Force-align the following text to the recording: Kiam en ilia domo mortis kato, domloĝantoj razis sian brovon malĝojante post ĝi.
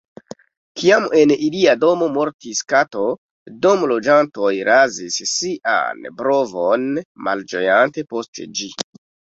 Kiam 0.79 1.03
en 1.19 1.33
ilia 1.47 1.75
domo 1.83 2.07
mortis 2.15 2.63
kato, 2.73 3.05
domloĝantoj 3.67 4.51
razis 4.71 5.21
sian 5.37 6.05
brovon 6.23 6.91
malĝojante 7.31 8.11
post 8.15 8.47
ĝi. 8.61 8.75